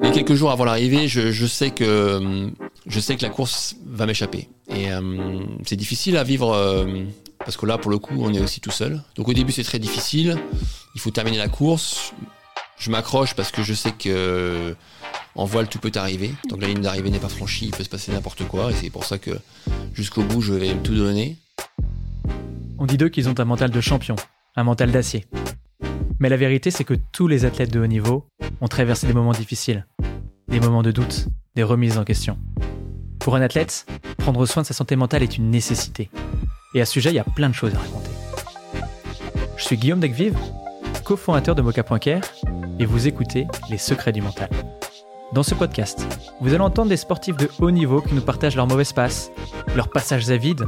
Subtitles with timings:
[0.00, 2.50] Mais quelques jours avant l'arrivée, je, sais que
[2.86, 4.48] je sais que la course va m'échapper.
[4.68, 4.88] Et
[5.64, 6.86] c'est difficile à vivre
[7.38, 9.02] parce que là, pour le coup, on est aussi tout seul.
[9.14, 10.36] Donc au début, c'est très difficile.
[10.94, 12.12] Il faut terminer la course.
[12.78, 14.74] Je m'accroche parce que je sais que
[15.36, 16.34] en voile, tout peut arriver.
[16.48, 18.70] Donc la ligne d'arrivée n'est pas franchie, il peut se passer n'importe quoi.
[18.70, 19.30] Et c'est pour ça que
[19.92, 21.36] jusqu'au bout, je vais tout donner.
[22.78, 24.16] On dit d'eux qu'ils ont un mental de champion,
[24.56, 25.26] un mental d'acier.
[26.18, 28.26] Mais la vérité, c'est que tous les athlètes de haut niveau
[28.60, 29.86] ont traversé des moments difficiles,
[30.48, 32.38] des moments de doute, des remises en question.
[33.18, 33.86] Pour un athlète,
[34.18, 36.10] prendre soin de sa santé mentale est une nécessité.
[36.74, 38.10] Et à ce sujet, il y a plein de choses à raconter.
[39.56, 40.36] Je suis Guillaume Decvive,
[41.04, 42.22] cofondateur de Mocha.care,
[42.78, 44.50] et vous écoutez Les Secrets du Mental.
[45.32, 46.06] Dans ce podcast,
[46.40, 49.30] vous allez entendre des sportifs de haut niveau qui nous partagent leurs mauvaises passes,
[49.74, 50.64] leurs passages à vide,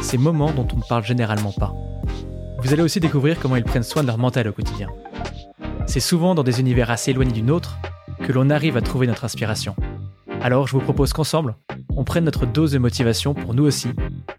[0.00, 1.74] ces moments dont on ne parle généralement pas.
[2.62, 4.88] Vous allez aussi découvrir comment ils prennent soin de leur mental au quotidien.
[5.86, 7.78] C'est souvent dans des univers assez éloignés du nôtre
[8.20, 9.74] que l'on arrive à trouver notre inspiration.
[10.40, 11.56] Alors je vous propose qu'ensemble,
[11.96, 13.88] on prenne notre dose de motivation pour nous aussi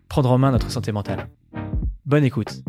[0.08, 1.28] prendre en main notre santé mentale.
[2.06, 2.62] Bonne écoute.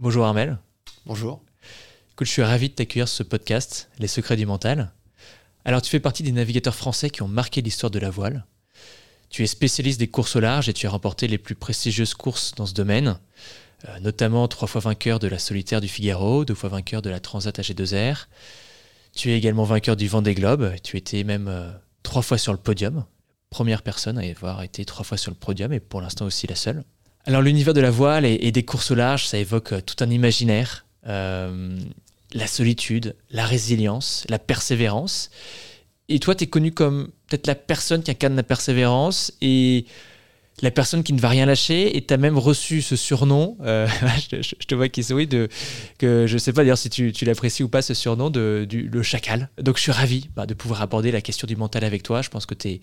[0.00, 0.58] Bonjour Armel.
[1.06, 1.42] Bonjour.
[2.12, 4.92] Écoute, je suis ravi de t'accueillir sur ce podcast, Les secrets du mental.
[5.64, 8.44] Alors, tu fais partie des navigateurs français qui ont marqué l'histoire de la voile.
[9.30, 12.54] Tu es spécialiste des courses au large et tu as remporté les plus prestigieuses courses
[12.54, 13.18] dans ce domaine,
[13.88, 17.20] euh, notamment trois fois vainqueur de la solitaire du Figaro, deux fois vainqueur de la
[17.20, 18.26] Transat AG2R.
[19.14, 20.72] Tu es également vainqueur du Vendée Globe.
[20.82, 21.70] Tu étais même euh,
[22.02, 23.04] trois fois sur le podium,
[23.50, 26.56] première personne à avoir été trois fois sur le podium et pour l'instant aussi la
[26.56, 26.82] seule.
[27.26, 30.10] Alors l'univers de la voile et, des courses au large, ça évoque euh, tout un
[30.10, 30.84] imaginaire
[32.34, 35.30] la solitude, la résilience, la persévérance.
[36.08, 39.86] Et toi, tu es connu comme peut-être la personne qui incarne la persévérance et
[40.62, 41.96] la personne qui ne va rien lâcher.
[41.96, 43.86] Et tu as même reçu ce surnom, euh,
[44.30, 45.48] je, te vois qui sourit, de,
[45.98, 48.88] que je ne sais pas d'ailleurs si tu, l'apprécies ou pas, ce surnom de du,
[48.88, 49.50] le chacal.
[49.60, 52.22] Donc je suis ravi bah, de pouvoir aborder la question du mental avec toi.
[52.22, 52.80] Je pense que tu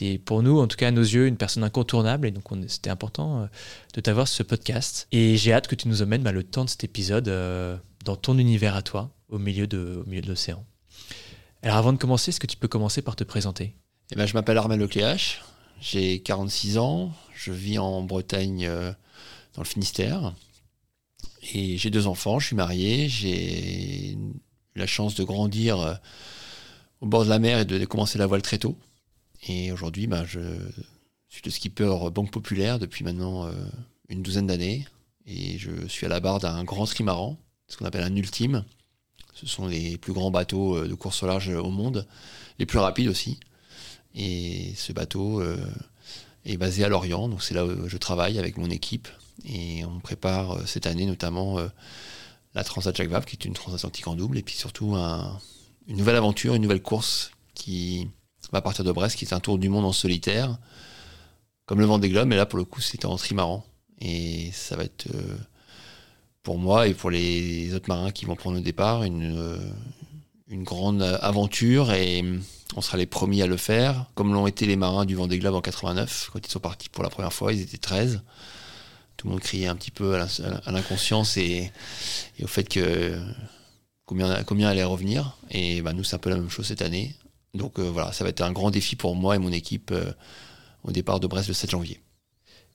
[0.00, 2.26] es, pour nous, en tout cas à nos yeux, une personne incontournable.
[2.26, 3.46] Et donc c'était important euh,
[3.94, 5.06] de t'avoir ce podcast.
[5.12, 8.16] Et j'ai hâte que tu nous emmènes bah, le temps de cet épisode euh, dans
[8.16, 10.64] ton univers à toi, au milieu de, de l'océan.
[11.62, 13.74] Alors avant de commencer, est-ce que tu peux commencer par te présenter?
[14.12, 15.42] Eh ben, Je m'appelle Armel Lecléache,
[15.80, 18.92] j'ai 46 ans, je vis en Bretagne euh,
[19.54, 20.34] dans le Finistère.
[21.54, 24.18] Et j'ai deux enfants, je suis marié, j'ai eu
[24.76, 25.94] la chance de grandir euh,
[27.00, 28.76] au bord de la mer et de commencer la voile très tôt.
[29.48, 30.40] Et aujourd'hui, ben, je
[31.28, 33.52] suis le skipper Banque Populaire depuis maintenant euh,
[34.10, 34.86] une douzaine d'années.
[35.24, 38.64] Et je suis à la barre d'un grand trimaran, ce qu'on appelle un ultime.
[39.32, 42.06] Ce sont les plus grands bateaux de course au large au monde,
[42.58, 43.38] les plus rapides aussi.
[44.14, 45.56] Et ce bateau euh,
[46.44, 49.08] est basé à Lorient, donc c'est là où je travaille avec mon équipe.
[49.44, 51.68] Et on prépare euh, cette année notamment euh,
[52.54, 56.16] la Transat Jacques Vabre, qui est une transatlantique en double, et puis surtout une nouvelle
[56.16, 58.08] aventure, une nouvelle course qui
[58.52, 60.58] va partir de Brest, qui est un tour du monde en solitaire,
[61.66, 63.64] comme le Vendée Globe, mais là pour le coup c'est en trimaran.
[64.00, 65.06] Et ça va être
[66.42, 69.60] pour moi et pour les autres marins qui vont prendre le départ une,
[70.50, 72.24] une grande aventure et
[72.76, 75.54] on sera les premiers à le faire, comme l'ont été les marins du Vendée Globe
[75.54, 78.22] en 89, quand ils sont partis pour la première fois, ils étaient 13.
[79.16, 81.70] Tout le monde criait un petit peu à l'inconscience et,
[82.42, 83.20] au fait que
[84.06, 85.36] combien, combien allait revenir.
[85.50, 87.14] Et bah, nous, c'est un peu la même chose cette année.
[87.54, 90.12] Donc euh, voilà, ça va être un grand défi pour moi et mon équipe euh,
[90.84, 92.00] au départ de Brest le 7 janvier.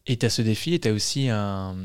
[0.05, 1.75] Et tu as ce défi et tu as aussi un,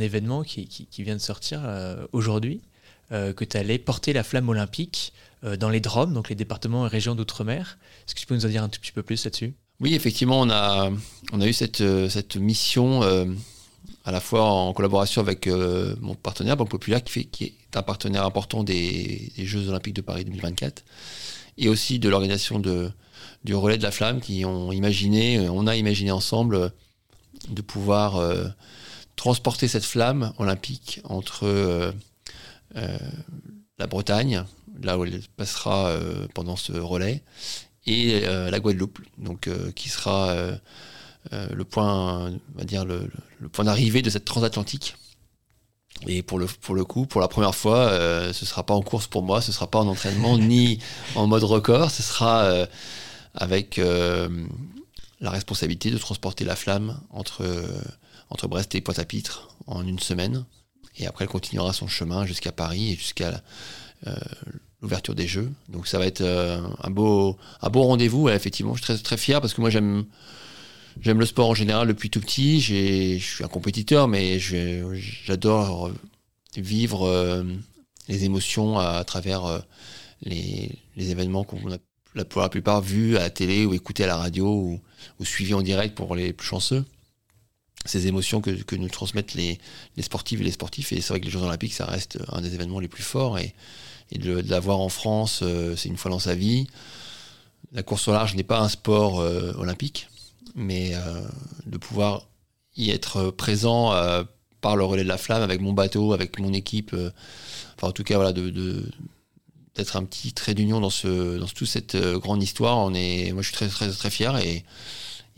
[0.00, 2.62] événement qui, vient de sortir euh, aujourd'hui,
[3.10, 5.25] que tu allais porter la flamme olympique euh,
[5.58, 7.78] dans les DROM, donc les départements et régions d'outre-mer.
[8.06, 9.54] Est-ce que tu peux nous en dire un tout petit peu plus là-dessus?
[9.78, 10.90] Oui, effectivement, on a,
[11.32, 13.26] on a eu cette, euh, cette mission euh,
[14.04, 17.82] à la fois en collaboration avec mon partenaire Banque Populaire, qui, fait, qui est un
[17.82, 20.84] partenaire important des, Jeux Olympiques de Paris 2024,
[21.58, 26.12] et aussi de l'organisation du relais de la flamme, qui ont imaginé, on a imaginé
[26.12, 26.72] ensemble
[27.48, 28.22] de pouvoir
[29.16, 31.92] transporter cette flamme olympique entre
[32.74, 34.44] la Bretagne,
[34.82, 37.22] là où elle passera euh, pendant ce relais,
[37.86, 40.34] et euh, la Guadeloupe, donc euh, qui sera
[41.32, 43.08] le point, on va dire le,
[43.52, 44.96] point d'arrivée de cette transatlantique.
[46.06, 48.82] Et pour le, pour le coup, pour la première fois, ce ne sera pas en
[48.82, 50.78] course pour moi, ce ne sera pas en entraînement ni
[51.14, 52.66] en mode record, ce sera
[53.34, 57.44] avec la responsabilité de transporter la flamme entre,
[58.30, 60.44] entre Brest et Pointe-à-Pitre en une semaine.
[60.98, 63.42] Et après, elle continuera son chemin jusqu'à Paris et jusqu'à
[64.82, 65.50] l'ouverture des Jeux.
[65.68, 68.28] Donc ça va être euh, un beau, un beau rendez-vous.
[68.28, 70.04] effectivement, je suis très, très fier parce que moi j'aime,
[71.00, 72.60] j'aime le sport en général depuis tout petit.
[72.60, 75.90] je suis un compétiteur, mais j'adore
[76.56, 77.44] vivre
[78.08, 79.62] les émotions à, travers
[80.22, 81.78] les, événements qu'on a
[82.24, 85.60] pour la plupart vus à la télé ou écoutés à la radio ou, suivis en
[85.60, 86.84] direct pour les plus chanceux
[87.84, 89.58] ces émotions que, nous transmettent les,
[89.96, 90.92] les sportifs et les sportifs.
[90.92, 93.38] Et c'est vrai que les Jeux Olympiques, ça reste un des événements les plus forts.
[93.38, 93.54] Et,
[94.10, 96.66] et de, l'avoir en France, euh, c'est une fois dans sa vie.
[97.72, 100.08] La course au large n'est pas un sport euh, olympique,
[100.54, 101.22] mais euh,
[101.66, 102.28] de pouvoir
[102.76, 103.92] y être présent
[104.60, 106.94] par le relais de la flamme avec mon bateau, avec mon équipe,
[107.74, 108.84] enfin en tout cas voilà, de,
[109.74, 112.90] d'être un petit trait d'union dans, toute cette grande histoire.
[112.90, 114.36] Moi je suis très très très fier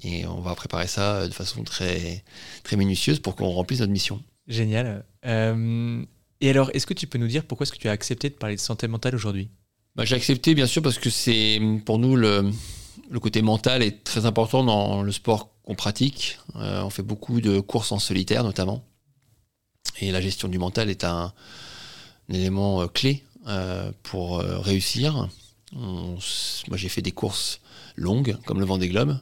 [0.03, 2.25] et on va préparer ça de façon très,
[2.65, 4.21] très minutieuse pour qu'on remplisse notre mission.
[4.49, 5.05] Génial.
[6.41, 8.35] Et alors, est-ce que tu peux nous dire pourquoi est-ce que tu as accepté de
[8.35, 9.51] parler de santé mentale aujourd'hui?
[9.97, 12.51] Bah, J'ai accepté, bien sûr, parce que c'est pour nous le,
[13.21, 16.39] côté mental est très important dans le sport qu'on pratique.
[16.57, 18.85] Euh, on fait beaucoup de courses en solitaire, notamment.
[20.01, 21.33] Et la gestion du mental est un,
[22.29, 23.25] élément euh, clé
[24.03, 25.27] pour réussir.
[25.73, 26.19] moi,
[26.77, 27.61] j'ai fait des courses
[27.97, 29.19] longues, comme le Vendée Globe.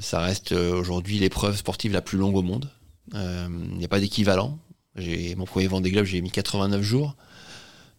[0.00, 2.70] Ça reste euh, aujourd'hui l'épreuve sportive la plus longue au monde.
[3.14, 4.58] Euh, il n'y a pas d'équivalent.
[4.96, 7.16] J'ai mon premier Vendée Globe, j'ai mis 89 jours.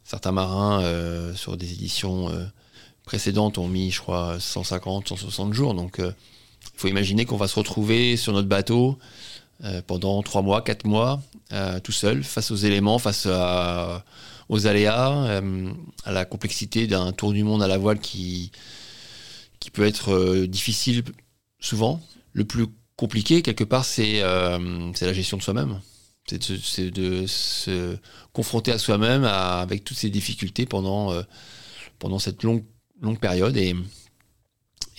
[0.03, 2.31] Certains marins euh, sur des éditions
[3.03, 5.73] précédentes ont mis, je crois, 150, 160 jours.
[5.73, 6.13] Donc, il
[6.75, 8.97] faut imaginer qu'on va se retrouver sur notre bateau
[9.87, 11.21] pendant 3 mois, 4 mois,
[11.83, 13.27] tout seul, face aux éléments, face
[14.49, 15.41] aux aléas,
[16.05, 18.51] à la complexité d'un tour du monde à la voile qui,
[19.59, 21.03] qui peut être difficile
[21.59, 22.01] souvent.
[22.33, 25.79] Le plus compliqué, quelque part, c'est euh, la gestion de soi-même.
[26.27, 27.97] C'est de, se
[28.33, 31.23] confronter à soi-même avec toutes ces difficultés pendant, euh,
[31.99, 32.65] pendant cette longue,
[33.01, 33.55] longue période.
[33.55, 33.75] Et,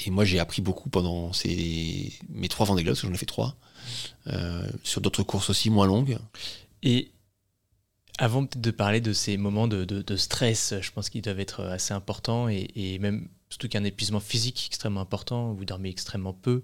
[0.07, 3.19] et moi, j'ai appris beaucoup pendant ces, mes trois Vendée Globe, parce que j'en ai
[3.19, 3.57] fait trois,
[4.29, 6.19] euh, sur d'autres courses aussi moins longues.
[6.83, 7.13] Et
[8.19, 11.95] avant de parler de ces moments de, de, stress, je pense qu'ils doivent être assez
[11.95, 16.63] importants et, et même surtout qu'un épuisement physique extrêmement important, vous dormez extrêmement peu.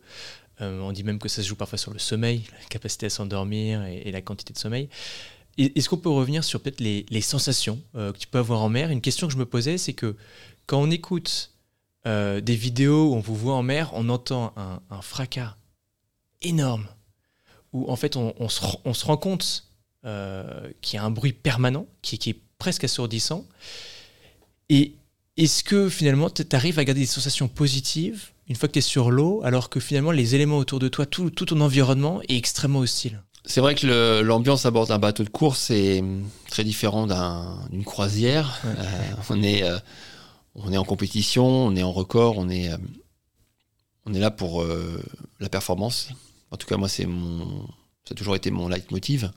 [0.60, 3.10] Euh, on dit même que ça se joue parfois sur le sommeil, la capacité à
[3.10, 4.88] s'endormir et, la quantité de sommeil.
[5.56, 8.90] Est-ce qu'on peut revenir sur peut-être les, sensations euh, que tu peux avoir en mer?
[8.90, 10.16] Une question que je me posais, c'est que
[10.66, 11.52] quand on écoute
[12.06, 15.56] euh, des vidéos où on vous voit en mer, on entend un, fracas
[16.42, 16.86] énorme,
[17.72, 19.68] où en fait on, se, rend compte
[20.02, 23.46] qu'il y a un bruit permanent, qui, qui est presque assourdissant.
[24.68, 24.94] Et
[25.36, 28.82] est-ce que finalement tu arrives à garder des sensations positives une fois que tu es
[28.82, 32.80] sur l'eau, alors que finalement les éléments autour de toi, tout, ton environnement est extrêmement
[32.80, 37.06] hostile C'est vrai que l'ambiance à bord d'un bateau de course est hum, très différent
[37.70, 38.60] d'une croisière.
[38.64, 39.78] Euh, on, est, euh,
[40.54, 42.76] on est en compétition, on est en record, on est, euh,
[44.06, 44.62] on est là pour
[45.40, 46.10] la performance.
[46.50, 47.66] En tout cas, moi, c'est mon,
[48.04, 49.32] ça a toujours été mon leitmotiv.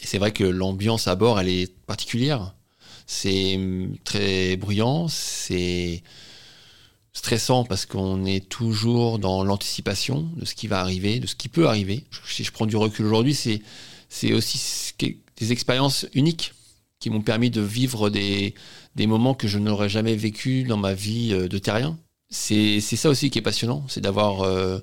[0.00, 2.56] Et c'est vrai que l'ambiance à bord, elle est particulière.
[3.06, 3.60] C'est
[4.04, 6.02] très bruyant, c'est
[7.12, 11.48] stressant parce qu'on est toujours dans l'anticipation de ce qui va arriver, de ce qui
[11.48, 12.04] peut arriver.
[12.26, 14.94] Si je prends du recul aujourd'hui, c'est aussi
[15.36, 16.52] des expériences uniques
[17.00, 18.54] qui m'ont permis de vivre des,
[18.96, 21.98] moments que je n'aurais jamais vécu dans ma vie euh, de terrien.
[22.30, 24.78] C'est ça aussi qui est passionnant, c'est d'avoir euh,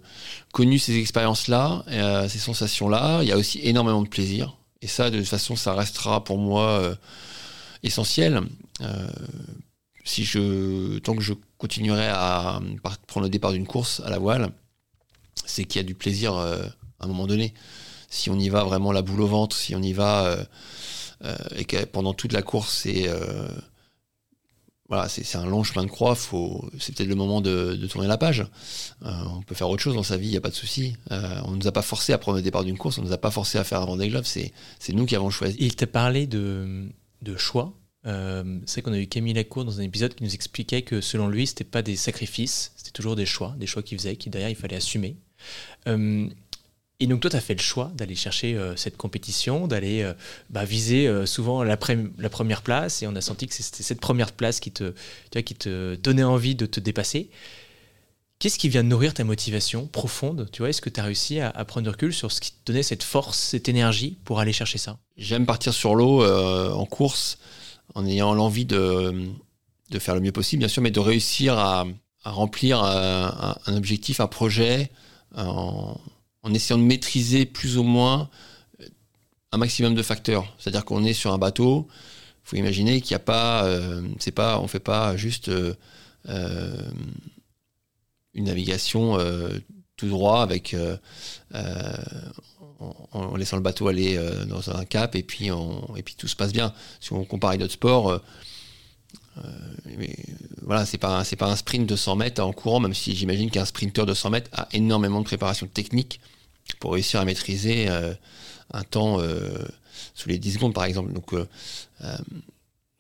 [0.52, 3.24] connu ces expériences-là, euh, ces sensations-là.
[3.24, 4.56] Il y a aussi énormément de plaisir.
[4.84, 6.96] Et ça, de toute façon, ça restera pour moi
[7.82, 8.44] essentiel.
[10.10, 12.60] Euh, si je, tant que je continuerai à
[13.08, 14.50] prendre le départ d'une course à la voile,
[15.46, 16.64] c'est qu'il y a du plaisir euh,
[17.00, 17.54] à un moment donné.
[18.10, 20.26] Si on y va vraiment la boule au ventre, si on y va
[21.24, 23.08] euh, et que pendant toute la course, c'est
[24.88, 26.16] voilà, un long chemin de croix.
[26.16, 28.48] c'est peut-être le moment de, tourner la page.
[29.02, 30.96] on peut faire autre chose dans sa vie, il n'y a pas de souci.
[31.12, 33.14] on ne nous a pas forcé à prendre le départ d'une course, on ne nous
[33.14, 34.26] a pas forcé à faire un Vendée Globe.
[34.26, 34.52] C'est,
[34.90, 35.56] nous qui avons choisi.
[35.60, 36.90] Il t'a parlé de
[37.38, 37.79] choix.
[38.06, 41.28] Euh, c'est qu'on a eu Camille Lacour dans un épisode qui nous expliquait que selon
[41.28, 44.50] lui, c'était pas des sacrifices, c'était toujours des choix, des choix qu'il faisait, qui derrière
[44.50, 45.18] il fallait assumer.
[45.88, 46.28] Euh,
[47.02, 50.10] et donc toi, tu as fait le choix d'aller chercher euh, cette compétition, d'aller
[50.50, 54.60] bah, viser souvent la, première place, et on a senti que c'était cette première place
[54.60, 54.94] qui te,
[55.32, 57.30] qui te donnait envie de te dépasser.
[58.40, 61.52] Qu'est-ce qui vient nourrir ta motivation profonde Tu vois, est-ce que tu as réussi à,
[61.66, 64.78] prendre du recul sur ce qui te donnait cette force, cette énergie pour aller chercher
[64.78, 64.98] ça?
[65.18, 67.38] J'aime partir sur l'eau euh, en course
[67.96, 69.32] en ayant l'envie de,
[70.00, 71.86] faire le mieux possible, bien sûr, mais de réussir à,
[72.24, 73.30] remplir euh,
[73.66, 74.92] un, objectif, un projet,
[75.36, 75.96] en,
[76.54, 78.30] essayant de maîtriser plus ou moins
[79.52, 80.54] un maximum de facteurs.
[80.58, 81.88] C'est-à-dire qu'on est sur un bateau,
[82.46, 85.52] il faut imaginer qu'il n'y a pas, euh, c'est pas, on fait pas juste
[88.34, 89.50] une navigation euh,
[89.96, 90.98] tout droit avec euh,
[92.82, 96.36] euh, en, laissant le bateau aller dans un cap et puis, et puis tout se
[96.36, 96.74] passe bien.
[97.00, 98.22] Si on compare avec d'autres sports,
[99.86, 100.16] mais,
[100.64, 104.06] voilà, c'est pas, un sprint de 100 mètres en courant, même si j'imagine qu'un sprinter
[104.06, 106.20] de 100 mètres a énormément de préparation technique
[106.80, 109.20] pour réussir à maîtriser un temps
[110.14, 111.14] sous les 10 secondes, par exemple.
[111.14, 111.34] Donc,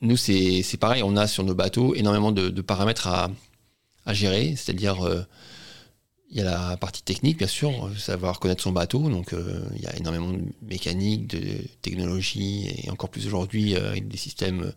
[0.01, 3.29] nous, c'est pareil, on a sur nos bateaux énormément de, paramètres à,
[4.13, 5.21] gérer, c'est-à-dire euh,
[6.29, 9.81] il y a la partie technique, bien sûr, savoir connaître son bateau, donc euh, il
[9.81, 14.71] y a énormément de mécanique, de technologie, et encore plus aujourd'hui euh, des systèmes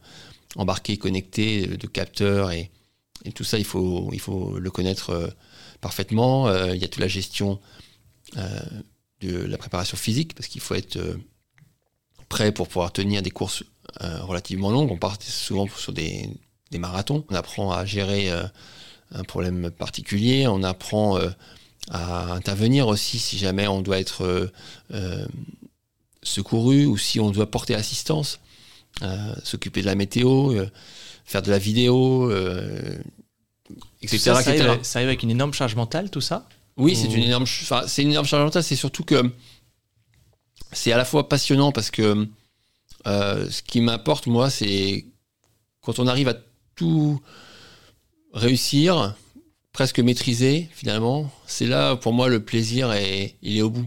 [0.57, 2.71] embarqués, connectés, de capteurs, et,
[3.35, 5.33] tout ça, il faut, il faut le connaître
[5.81, 6.53] parfaitement.
[6.73, 7.61] il y a toute la gestion
[8.35, 10.99] de la préparation physique, parce qu'il faut être
[12.29, 13.63] prêt pour pouvoir tenir des courses
[14.01, 14.91] euh, relativement longue.
[14.91, 16.29] On part souvent sur des,
[16.79, 17.25] marathons.
[17.29, 18.45] On apprend à gérer euh,
[19.15, 20.47] un problème particulier.
[20.47, 21.31] On apprend euh,
[21.91, 24.51] à intervenir aussi si jamais on doit être
[26.23, 28.41] secouru ou si on doit porter assistance,
[29.43, 30.55] s'occuper de la météo,
[31.25, 32.31] faire de la vidéo,
[34.01, 34.19] etc.
[34.19, 36.47] Ça, arrive, avec une énorme charge mentale, tout ça?
[36.77, 37.47] Oui, c'est une énorme,
[37.87, 38.63] c'est une énorme charge mentale.
[38.63, 39.33] C'est surtout que
[40.73, 42.27] c'est à la fois passionnant parce que
[43.07, 45.07] euh, ce qui m'importe, moi, c'est
[45.81, 46.37] quand on arrive à
[46.75, 47.21] tout
[48.33, 49.15] réussir,
[49.73, 53.87] presque maîtriser, finalement, c'est là, pour moi, le plaisir, est, il est au bout.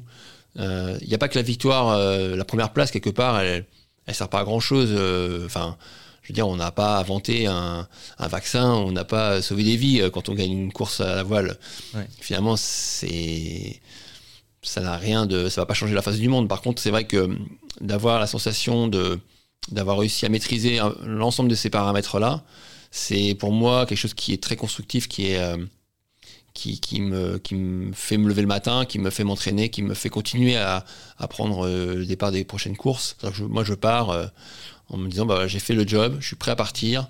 [0.55, 3.65] Il euh, n'y a pas que la victoire, euh, la première place, quelque part, elle
[4.07, 4.91] ne sert pas à grand-chose.
[5.45, 5.77] Enfin,
[6.21, 7.87] je veux dire, on n'a pas inventé un,
[8.19, 11.57] vaccin, on n'a pas sauvé des vies quand on gagne une course à la voile.
[12.19, 13.81] Finalement, c'est
[14.61, 16.49] ça n'a rien de, ça va pas changer la face du monde.
[16.49, 17.37] Par contre, c'est vrai que
[17.81, 19.19] d'avoir la sensation de
[19.71, 22.43] d'avoir réussi à maîtriser l'ensemble de ces paramètres là,
[22.97, 25.67] c'est pour moi quelque chose qui est très constructif, qui est hum,
[26.53, 29.93] qui, me, qui me fait me lever le matin, qui me fait m'entraîner, qui me
[29.93, 30.85] fait continuer à,
[31.29, 33.17] prendre euh, le départ des prochaines courses.
[33.41, 34.25] moi, je pars euh,
[34.87, 37.09] en me disant bah, j'ai fait le job, je suis prêt à partir.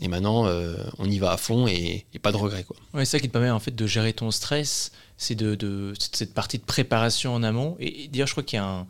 [0.00, 2.64] Et maintenant, euh, on y va à fond et, pas de regret.
[2.64, 2.76] Quoi.
[2.98, 6.58] C'est ça qui te permet en fait de gérer ton stress, c'est de, cette partie
[6.58, 7.76] de préparation en amont.
[7.80, 8.86] Et, d'ailleurs, je crois qu'il y a un,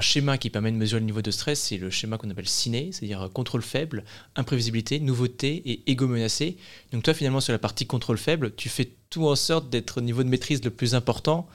[0.00, 2.90] schéma qui permet de mesurer le niveau de stress, c'est le schéma qu'on appelle ciné,
[2.92, 4.04] c'est-à-dire contrôle faible,
[4.36, 6.56] imprévisibilité, nouveauté et égo menacé.
[6.92, 10.00] Donc toi, finalement, sur la partie contrôle faible, tu fais tout en sorte d'être au
[10.00, 11.46] niveau de maîtrise le plus important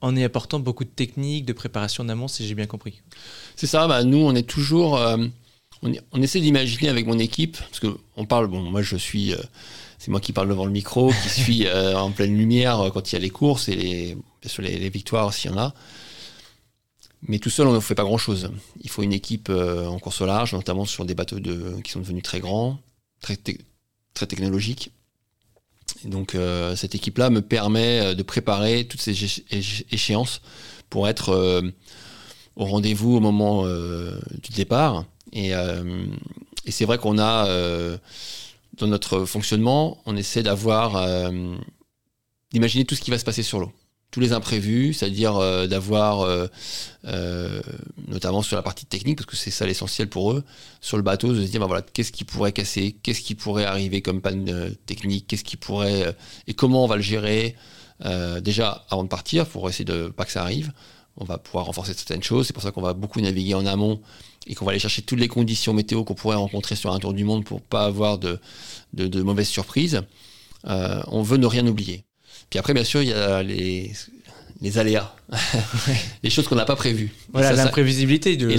[0.00, 3.00] en y apportant beaucoup de techniques, de préparation en amont, si j'ai bien compris.
[3.56, 4.96] C'est ça, bah, nous, on est toujours...
[4.96, 5.16] Euh,
[5.82, 9.32] on, essaie d'imaginer avec mon équipe, parce qu'on parle, bon, moi je suis...
[9.32, 9.38] Euh,
[9.98, 13.16] c'est moi qui parle devant le micro, qui suis euh, en pleine lumière quand il
[13.16, 15.74] y a les courses et les, sûr les, victoires s'il y en a.
[17.22, 18.50] Mais tout seul, on ne fait pas grand-chose.
[18.80, 21.38] Il faut une équipe euh, en course au large, notamment sur des bateaux
[21.82, 22.78] qui sont devenus très grands,
[23.20, 24.92] très, technologiques.
[26.04, 26.36] Et donc
[26.76, 29.42] cette équipe-là me permet de préparer toutes ces
[29.90, 30.42] échéances
[30.90, 31.62] pour être
[32.56, 35.06] au rendez-vous au moment du départ.
[35.32, 37.48] Et, et c'est vrai qu'on a
[38.78, 41.56] dans notre fonctionnement, on essaie d'avoir, euh,
[42.52, 43.72] d'imaginer tout ce qui va se passer sur l'eau.
[44.10, 47.60] Tous les imprévus, c'est-à-dire euh, d'avoir, euh,
[48.06, 50.44] notamment sur la partie technique, parce que c'est ça l'essentiel pour eux,
[50.80, 53.64] sur le bateau, de se dire, bah voilà, qu'est-ce qui pourrait casser, qu'est-ce qui pourrait
[53.64, 57.54] arriver comme panne technique, qu'est-ce qui pourrait, et comment on va le gérer,
[58.40, 60.72] déjà avant de partir, pour essayer de pas que ça arrive.
[61.20, 64.00] On va pouvoir renforcer certaines choses, c'est pour ça qu'on va beaucoup naviguer en amont
[64.46, 67.12] et qu'on va aller chercher toutes les conditions météo qu'on pourrait rencontrer sur un tour
[67.12, 68.40] du monde pour pas avoir de,
[68.94, 70.02] de, mauvaises surprises,
[70.66, 72.04] euh, on veut ne rien oublier.
[72.50, 73.92] Puis après, bien sûr, il y a les,
[74.60, 75.14] les aléas,
[76.22, 77.12] les choses qu'on n'a pas prévues.
[77.32, 78.50] Voilà, l'imprévisibilité de,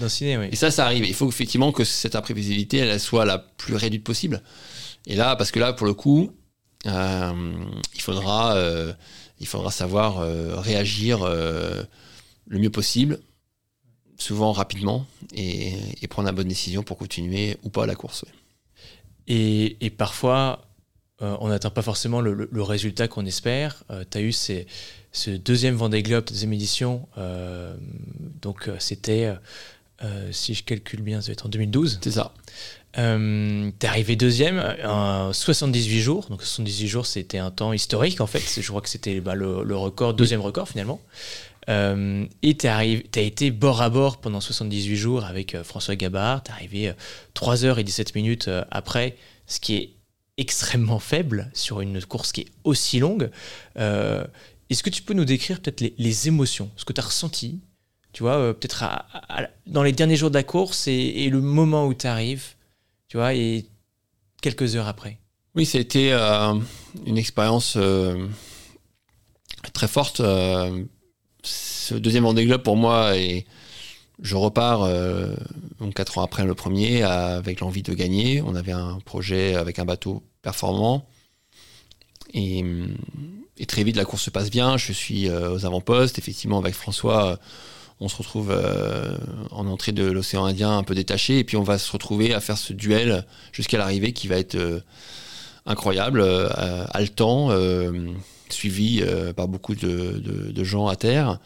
[0.00, 0.48] d'un ciné.
[0.50, 1.04] Et ça, ça arrive.
[1.04, 4.42] Il faut effectivement que cette imprévisibilité, elle soit la plus réduite possible.
[5.06, 6.32] Et là, parce que là, pour le coup,
[6.86, 7.32] euh,
[7.94, 8.92] il faudra, euh,
[9.40, 10.18] il faudra savoir
[10.62, 13.20] réagir le mieux possible
[14.18, 15.72] souvent rapidement et,
[16.08, 18.24] prendre la bonne décision pour continuer ou pas la course.
[19.28, 20.67] Et, parfois,
[21.22, 23.82] euh, on n'atteint pas forcément le, résultat qu'on espère.
[23.90, 27.08] Euh, tu as eu ce deuxième Vendée Globe, deuxième édition.
[27.18, 27.74] Euh,
[28.42, 29.32] donc, c'était,
[30.30, 31.98] si je calcule bien, ça va être en 2012.
[32.02, 32.32] C'est ça.
[32.94, 36.26] tu es arrivé deuxième en 78 jours.
[36.30, 38.60] Donc 78 jours, c'était un temps historique en fait.
[38.60, 41.00] Je crois que c'était bah, le, le, record, deuxième record finalement.
[41.68, 46.42] Euh, et tu as été bord à bord pendant 78 jours avec euh, François Gabard.
[46.42, 46.92] Tu es arrivé
[47.34, 49.90] 3 h 17 minutes euh, après, ce qui est
[50.38, 53.30] extrêmement faible sur une course qui est aussi longue.
[53.76, 57.60] Est-ce que tu peux nous décrire peut-être les, émotions, ce que tu as ressenti,
[58.12, 58.84] tu vois, peut-être
[59.66, 62.54] dans les derniers jours de la course et, le moment où tu arrives,
[63.08, 63.66] tu vois, et
[64.40, 65.18] quelques heures après?
[65.54, 66.12] Oui, ça a été
[67.06, 67.76] une expérience
[69.72, 70.22] très forte
[71.42, 73.46] ce deuxième Vendée Globe pour moi et
[74.20, 75.34] je repars euh,
[75.94, 78.42] quatre ans après le premier avec l'envie de gagner.
[78.42, 81.06] On avait un projet avec un bateau performant
[82.34, 82.64] et,
[83.66, 84.76] très vite la course se passe bien.
[84.76, 86.18] Je suis euh, aux avant-postes.
[86.18, 87.38] Effectivement avec François,
[88.00, 89.16] on se retrouve euh,
[89.50, 92.40] en entrée de l'océan Indien un peu détaché et puis on va se retrouver à
[92.40, 94.82] faire ce duel jusqu'à l'arrivée qui va être
[95.64, 96.22] incroyable,
[96.90, 97.50] haletant,
[98.48, 99.02] suivi
[99.36, 101.38] par beaucoup de gens à terre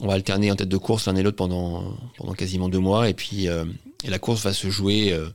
[0.00, 1.96] on va alterner en tête de course l'un et l'autre pendant,
[2.36, 3.08] quasiment deux mois.
[3.08, 3.64] Et puis euh,
[4.06, 5.28] la course va se jouer euh,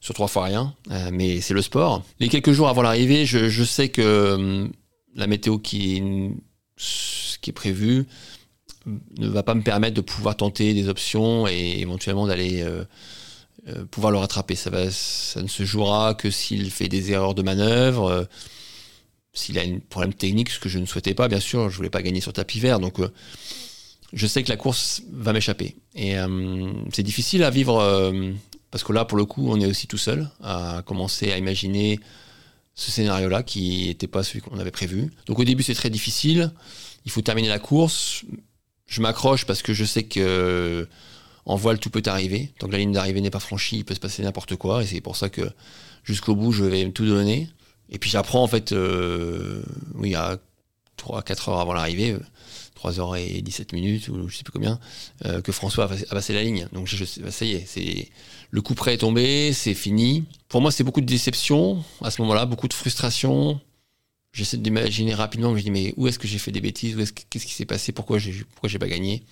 [0.00, 0.74] sur trois fois rien.
[0.90, 2.04] Euh, mais c'est le sport.
[2.20, 4.68] Les quelques jours avant l'arrivée, je, sais que
[5.14, 6.02] la météo qui,
[7.46, 8.06] est prévue
[9.18, 12.64] ne va pas me permettre de pouvoir tenter des options et éventuellement d'aller
[13.90, 14.54] pouvoir le rattraper.
[14.54, 18.28] Ça, va, ça ne se jouera que s'il fait des erreurs de manœuvre.
[19.32, 21.90] s'il a un problème technique, ce que je ne souhaitais pas, bien sûr, je voulais
[21.90, 23.00] pas gagner sur tapis vert, donc
[24.12, 25.76] je sais que la course va m'échapper.
[25.94, 28.32] Et euh, c'est difficile à vivre euh,
[28.70, 32.00] parce que là, pour le coup, on est aussi tout seul à commencer à imaginer
[32.74, 35.10] ce scénario-là qui n'était pas celui qu'on avait prévu.
[35.26, 36.52] Donc au début, c'est très difficile.
[37.04, 38.24] Il faut terminer la course.
[38.86, 40.88] Je m'accroche parce que je sais que
[41.48, 42.52] en voile, tout peut arriver.
[42.58, 44.82] Tant que la ligne d'arrivée n'est pas franchie, il peut se passer n'importe quoi.
[44.82, 45.50] Et c'est pour ça que
[46.04, 47.48] jusqu'au bout, je vais tout donner.
[47.88, 49.62] Et puis j'apprends, en fait, euh,
[49.94, 50.36] oui, à
[50.98, 52.16] 3-4 heures avant l'arrivée,
[52.78, 54.78] 3h17 minutes, ou je sais plus combien,
[55.24, 56.68] euh, que François a passé la ligne.
[56.72, 56.88] Donc
[57.20, 58.08] bah, ça y est, c'est,
[58.50, 60.24] le coup près est tombé, c'est fini.
[60.48, 63.60] Pour moi, c'est beaucoup de déception à ce moment-là, beaucoup de frustration.
[64.32, 66.96] J'essaie d'imaginer rapidement, je dis mais où est-ce que j'ai fait des bêtises,
[67.30, 69.22] qu'est-ce qui s'est passé, pourquoi j'ai, pourquoi j'ai pas gagné?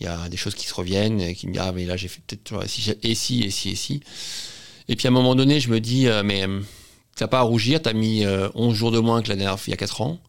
[0.00, 2.08] Il y a des choses qui se reviennent, qui me disent ah mais là j'ai
[2.08, 4.00] fait peut-être et si et si et si et si.
[4.88, 6.60] Et puis à un moment donné, je me dis euh, mais euh,
[7.16, 8.24] t'as pas à rougir, t'as mis
[8.54, 10.20] 11 jours de moins que la dernière il y a 4 ans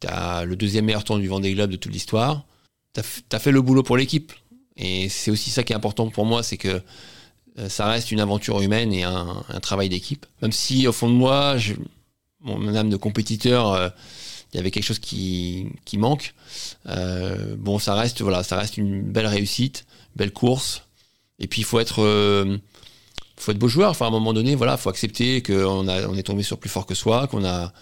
[0.00, 2.44] T'as le deuxième meilleur temps du Vendée Globe de toute l'histoire.
[2.92, 3.02] T'as
[3.32, 4.32] as fait le boulot pour l'équipe.
[4.76, 6.80] Et c'est aussi ça qui est important pour moi, c'est que
[7.58, 10.24] euh, ça reste une aventure humaine et un, travail d'équipe.
[10.40, 11.56] Même si au fond de moi,
[12.40, 13.88] mon âme de compétiteur, euh,
[14.52, 16.34] il y avait quelque chose qui, manque.
[16.86, 19.84] Euh, bon, ça reste voilà, ça reste une belle réussite,
[20.14, 20.84] belle course.
[21.40, 22.58] Et puis il faut être
[23.54, 23.90] beau joueur.
[23.90, 26.86] Enfin, à un moment donné, voilà, faut accepter qu'on on est tombé sur plus fort
[26.86, 27.72] que soi, qu'on a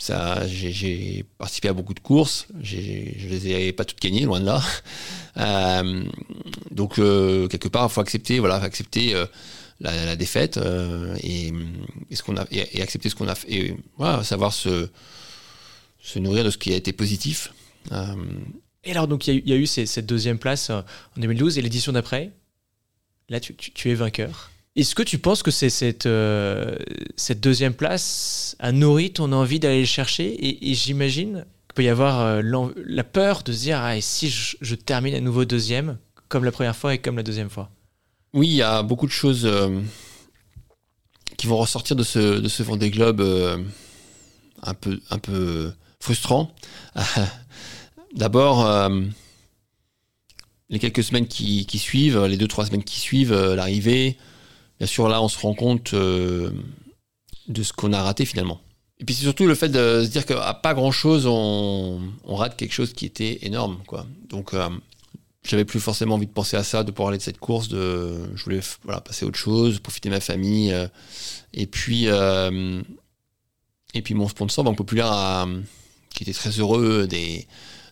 [0.00, 2.46] ça, j'ai participé à beaucoup de courses.
[2.62, 4.62] Je les ai pas toutes gagnées, loin de là.
[5.36, 6.04] Euh,
[6.72, 9.24] donc euh, quelque part, il faut accepter, voilà, accepter euh,
[9.78, 10.58] la, défaite
[11.22, 11.52] et,
[12.12, 13.50] ce qu'on a et, accepter ce qu'on a fait.
[13.50, 14.88] Et voilà, savoir se
[16.02, 17.54] se nourrir de ce qui a été positif.
[18.84, 20.84] Et alors donc il y, a eu cette deuxième place en
[21.16, 22.32] 2012 et l'édition d'après.
[23.28, 24.50] Là, tu, tu es vainqueur.
[24.76, 26.76] Est-ce que tu penses que c'est cette, euh,
[27.16, 31.88] cette deuxième place a nourri ton envie d'aller le chercher Et, j'imagine qu'il peut y
[31.88, 36.44] avoir euh, la peur de se dire ah, si je, termine à nouveau deuxième, comme
[36.44, 37.70] la première fois et comme la deuxième fois?
[38.32, 39.80] Oui, il y a beaucoup de choses euh,
[41.36, 43.20] qui vont ressortir de ce, de Vendée Globe
[44.62, 46.54] un, peu, frustrant.
[48.14, 48.88] D'abord,
[50.68, 54.16] les quelques semaines qui, suivent, les deux, trois semaines qui suivent l'arrivée,
[54.80, 56.50] bien sûr, là, on se rend compte euh,
[57.48, 58.60] de ce qu'on a raté finalement.
[58.98, 62.56] Et puis c'est surtout le fait de se dire qu'à pas grand chose, on, rate
[62.56, 63.78] quelque chose qui était énorme.
[63.86, 64.06] Quoi.
[64.28, 64.68] Donc euh,
[65.44, 67.68] j'avais plus forcément envie de penser à ça, de parler de cette course.
[67.68, 70.72] De, je voulais voilà, passer à autre chose, profiter de ma famille.
[70.72, 70.88] Euh,
[71.52, 75.46] et, puis, et puis mon sponsor, Banque Populaire,
[76.14, 77.46] qui était très heureux des,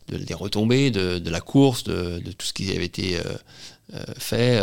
[0.08, 3.18] des retombées, de, la course, de, de, tout ce qui avait été
[4.18, 4.60] fait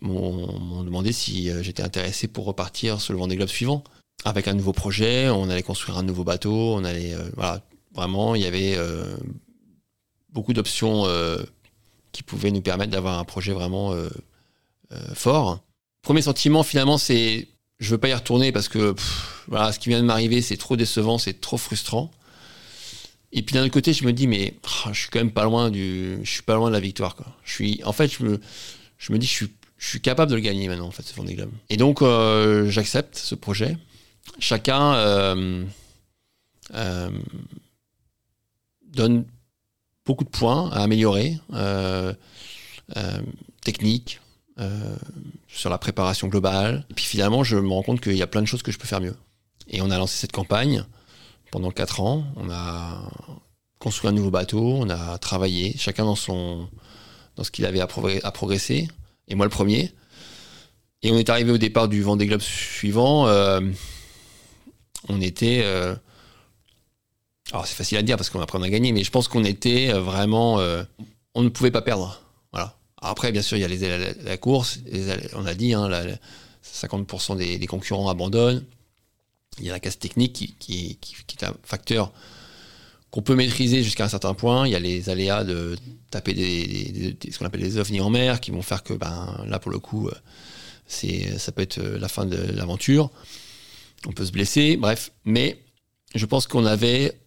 [0.00, 3.84] m'ont demandé si euh, j'étais intéressé pour repartir sur le Vendée Globe suivant.
[4.24, 7.14] Avec un nouveau projet, on allait construire un nouveau bateau, on allait.
[7.14, 7.62] Euh, voilà,
[7.94, 9.16] vraiment, il y avait euh,
[10.30, 11.06] beaucoup d'options
[12.12, 13.94] qui pouvaient nous permettre d'avoir un projet vraiment
[15.14, 15.60] fort.
[16.02, 18.94] Premier sentiment, finalement, c'est je veux pas y retourner parce que
[19.48, 22.10] voilà, ce qui vient de m'arriver, c'est trop décevant, c'est trop frustrant.
[23.32, 25.44] Et puis d'un autre côté, je me dis mais oh, je suis quand même pas
[25.44, 27.26] loin du, je suis pas loin de la victoire quoi.
[27.44, 28.40] Je suis, en fait, je me,
[28.98, 29.50] je me dis je suis
[29.80, 31.50] je suis capable de le gagner maintenant, en fait, ce Vendée Globe.
[31.70, 33.78] Et donc, euh, j'accepte ce projet.
[34.38, 35.64] Chacun euh,
[36.74, 37.10] euh,
[38.92, 39.24] donne
[40.04, 41.38] beaucoup de points à améliorer,
[43.62, 44.20] technique,
[45.48, 46.84] sur la préparation globale.
[46.94, 48.86] Puis finalement, je me rends compte qu'il y a plein de choses que je peux
[48.86, 49.16] faire mieux.
[49.68, 50.84] Et on a lancé cette campagne
[51.50, 52.24] pendant 4 ans.
[52.36, 53.10] On a
[53.78, 56.68] construit un nouveau bateau, on a travaillé, chacun dans, son,
[57.36, 57.86] dans ce qu'il avait à
[58.30, 58.88] progresser
[59.30, 59.92] et moi le premier.
[61.02, 63.26] Et on est arrivé au départ du Vendée Globe suivant.
[63.26, 63.60] Euh,
[65.08, 65.94] on était euh,
[67.52, 69.92] Alors c'est facile à dire parce qu'après on a gagné, mais je pense qu'on était
[69.92, 70.60] vraiment,
[71.34, 72.20] on ne pouvait pas perdre.
[72.52, 72.76] Voilà.
[73.00, 74.80] Après, bien sûr, il y a les, la, course.
[75.34, 75.88] on a dit, hein,
[76.64, 78.64] 50% des, concurrents abandonnent.
[79.58, 80.98] Il y a la casse technique qui,
[81.32, 82.12] est un facteur
[83.10, 84.66] qu'on peut maîtriser jusqu'à un certain point.
[84.66, 85.76] Il y a les aléas de
[86.10, 89.58] taper des, ce qu'on appelle des ovnis en mer qui vont faire que ben, là,
[89.58, 93.10] pour le coup, euh, ça peut être euh, la fin de l'aventure.
[94.06, 95.12] On peut se blesser, bref.
[95.24, 95.60] Mais
[96.14, 97.18] je pense qu'on avait,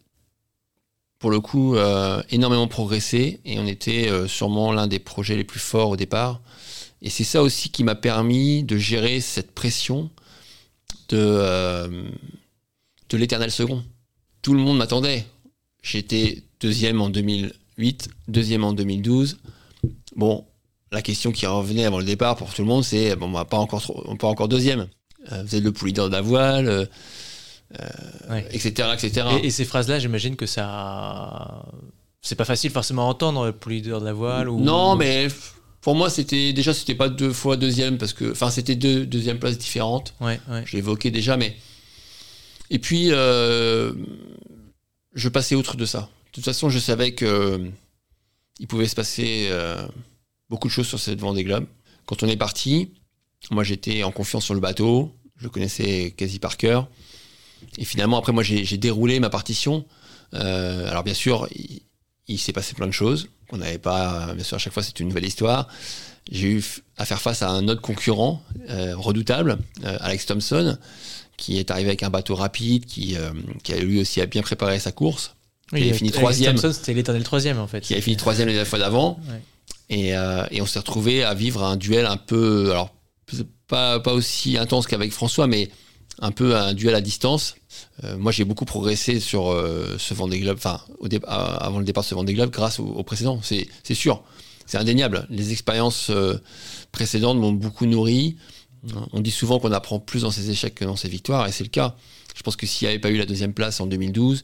[1.20, 5.60] pour le coup, euh, énormément progressé et on était sûrement l'un des projets les plus
[5.60, 6.42] forts au départ.
[7.02, 10.10] Et c'est ça aussi qui m'a permis de gérer cette pression
[11.10, 11.90] de
[13.12, 13.84] l'éternel second.
[14.42, 15.26] Tout le monde m'attendait.
[15.84, 19.38] J'étais deuxième en 2008, deuxième en 2012.
[20.16, 20.46] Bon,
[20.92, 23.58] la question qui revenait avant le départ pour tout le monde, c'est bon, bah, pas
[23.58, 23.84] encore,
[24.18, 24.88] pas encore deuxième.
[25.32, 26.88] Euh, vous êtes le poulier de la voile,
[28.52, 29.28] etc., etc.
[29.44, 31.66] Et, ces phrases-là, j'imagine que ça,
[32.22, 34.48] c'est pas facile forcément à entendre, le poulier de la voile.
[34.48, 34.62] Ou...
[34.62, 35.28] Non, mais
[35.82, 39.40] pour moi, c'était déjà, c'était pas deux fois deuxième parce que, enfin, c'était deux deuxièmes
[39.40, 40.14] places différentes.
[40.22, 40.64] Ouais, ouais.
[40.66, 41.58] Je l'évoquais déjà, mais
[42.70, 43.10] et puis.
[43.12, 43.92] Euh,
[45.14, 46.10] je passais outre de ça.
[46.28, 47.70] De toute façon, je savais que euh,
[48.60, 49.88] il pouvait se passer euh,
[50.50, 51.66] beaucoup de choses sur cette Vendée Globe.
[52.06, 52.92] Quand on est parti,
[53.52, 56.88] moi j'étais en confiance sur le bateau, je le connaissais quasi par cœur.
[57.78, 59.86] Et finalement, après, moi j'ai déroulé ma partition.
[60.34, 61.48] Euh, alors bien sûr,
[62.28, 64.34] il, s'est passé plein de choses qu'on n'avait pas.
[64.34, 65.68] Bien sûr, à chaque fois, c'est une nouvelle histoire.
[66.32, 66.64] J'ai eu
[66.98, 70.78] à faire face à un autre concurrent redoutable, Alex Thompson,
[71.38, 73.32] qui est arrivé avec un bateau rapide, qui, euh,
[73.64, 75.36] qui a lui aussi a bien préparé sa course.
[75.74, 76.58] il a fini troisième.
[76.58, 77.82] C'était l'éternel troisième en fait.
[77.82, 79.20] Qui a fini troisième la fois d'avant.
[79.90, 82.96] Et, euh, et, on s'est retrouvé à vivre un duel un peu, alors
[83.68, 85.70] pas, pas aussi intense qu'avec François, mais
[86.20, 87.56] un peu un duel à distance.
[88.04, 89.56] Euh, moi, j'ai beaucoup progressé sur
[89.98, 90.80] ce Vendée Globe, enfin,
[91.28, 93.42] avant le départ de ce Vendée Globe, grâce au, au précédent.
[93.44, 94.24] C'est sûr,
[94.66, 95.28] c'est indéniable.
[95.30, 96.12] Les expériences
[96.92, 98.38] précédentes m'ont beaucoup nourri.
[99.14, 101.64] On dit souvent qu'on apprend plus dans ses échecs que dans ses victoires, et c'est
[101.64, 101.96] le cas.
[102.36, 104.44] Je pense que s'il n'y avait pas eu la deuxième place en 2012,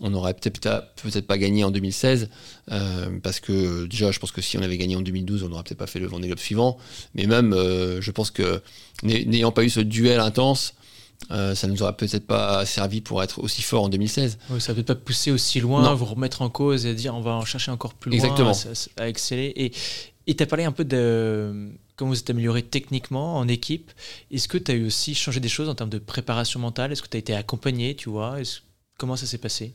[0.00, 0.60] on n'aurait peut-être
[1.02, 2.28] peut-être pas gagné en 2016,
[2.70, 5.62] euh, parce que déjà, je pense que si on avait gagné en 2012, on n'aurait
[5.62, 6.78] peut-être pas fait le Vendée Globe suivant.
[7.14, 8.62] Mais même, euh, je pense que
[9.02, 10.74] n'ayant pas eu ce duel intense,
[11.30, 14.38] euh, ça ne nous aurait peut-être pas servi pour être aussi fort en 2016.
[14.50, 17.20] Oui, ça ne peut pas pousser aussi loin, vous remettre en cause et dire on
[17.20, 18.52] va en chercher encore plus loin, Exactement.
[18.52, 19.72] À, à, exceller.
[20.26, 23.92] Et tu as parlé un peu de comment vous êtes amélioré techniquement en équipe?
[24.30, 26.92] Est-ce que tu as eu aussi changé des choses en termes de préparation mentale?
[26.92, 28.38] Est-ce que tu as été accompagné, tu vois?
[28.98, 29.74] Comment ça s'est passé?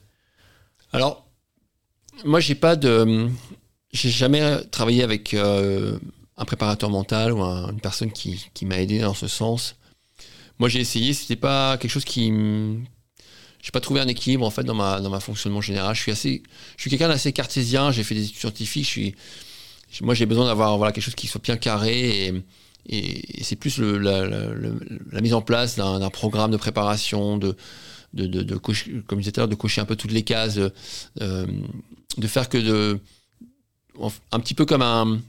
[0.92, 1.26] Alors,
[2.26, 3.30] moi, j'ai pas de.
[3.92, 5.98] J'ai jamais travaillé avec euh,
[6.38, 9.76] un préparateur mental ou une personne qui, qui m'a aidé dans ce sens.
[10.60, 12.32] Moi, j'ai essayé, c'était pas quelque chose qui.
[13.62, 15.94] J'ai pas trouvé un équilibre en fait dans ma dans ma fonctionnement général.
[15.96, 16.44] Je suis assez,
[16.78, 17.92] je suis quelqu'un d'assez cartésien.
[17.92, 19.16] J'ai fait des études scientifiques.
[20.02, 25.22] Moi, j'ai besoin d'avoir voilà, quelque chose qui soit bien carré et, c'est plus la,
[25.22, 27.56] mise en place d'un programme de préparation, de,
[28.58, 30.60] cocher, comme je disais tout à l'heure, de cocher un peu toutes les cases,
[31.22, 31.48] euh,
[32.18, 33.00] de faire que de.
[34.32, 35.20] Un petit peu comme un.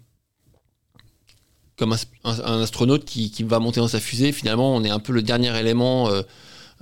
[1.76, 1.94] Comme
[2.24, 5.22] un, astronaute qui, qui, va monter dans sa fusée, finalement, on est un peu le
[5.22, 6.22] dernier élément euh,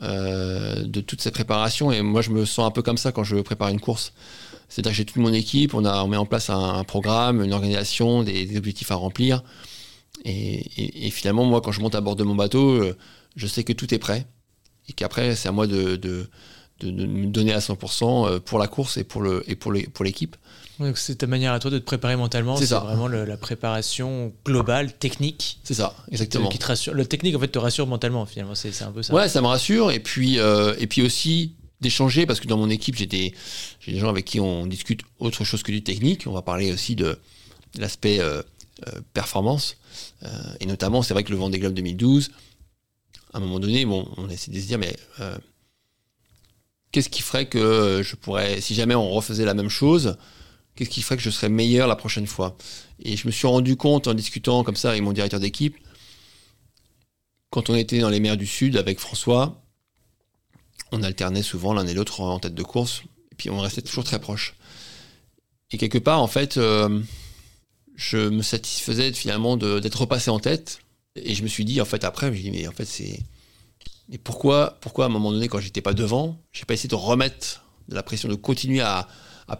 [0.02, 1.90] euh, de toute cette préparation.
[1.90, 4.12] Et moi, je me sens un peu comme ça quand je prépare une course.
[4.68, 7.52] C'est-à-dire que j'ai toute mon équipe, on, a, on met en place un, programme, une
[7.52, 9.42] organisation, des, objectifs à remplir.
[10.24, 12.96] Et, finalement, moi, quand je monte à bord de mon bateau, euh,
[13.36, 14.26] je sais que tout est prêt.
[14.88, 16.28] Et qu'après, c'est à moi de, de,
[16.82, 19.60] me donner à 100% euh, pour la course et pour l'équipe.
[19.60, 20.04] Pour pour
[20.80, 22.56] donc c'est ta manière à toi de te préparer mentalement.
[22.56, 25.58] C'est vraiment la préparation globale, technique.
[25.64, 26.48] C'est ça, exactement.
[26.48, 26.94] Qui te rassure.
[26.94, 28.54] Le technique en fait te rassure mentalement finalement.
[28.54, 29.12] C'est un peu ça.
[29.12, 29.90] Ouais, ça me rassure.
[29.90, 33.34] Et puis, euh, et puis aussi d'échanger parce que dans mon équipe j'ai des,
[33.86, 36.26] des gens avec qui on discute autre chose que du technique.
[36.26, 37.18] On va parler aussi de,
[37.76, 38.42] l'aspect euh,
[38.86, 39.76] euh, performance
[40.22, 40.28] euh,
[40.60, 42.30] et notamment c'est vrai que le Vendée Globe 2012,
[43.32, 44.96] à un moment donné, bon, on essaie de se dire mais
[46.92, 50.16] qu'est-ce qui ferait que je pourrais, si jamais on refaisait la même chose,
[50.74, 52.56] qu'est-ce qui ferait que je serais meilleur la prochaine fois?
[53.02, 55.76] Et je me suis rendu compte en discutant comme ça avec mon directeur d'équipe,
[57.50, 59.62] quand on était dans les mers du Sud avec François,
[60.92, 64.04] on alternait souvent l'un et l'autre en tête de course, et puis on restait toujours
[64.04, 64.54] très proches.
[65.70, 67.00] Et quelque part, en fait, euh,
[67.94, 70.80] je me satisfaisais finalement d'être repassé en tête,
[71.16, 72.84] et je me suis dit, en fait, après, je me suis dit, mais en fait,
[72.84, 73.20] c'est.
[74.08, 76.94] Mais pourquoi, pourquoi, à un moment donné, quand j'étais pas devant, j'ai pas essayé de
[76.94, 79.06] remettre de la pression, de continuer à,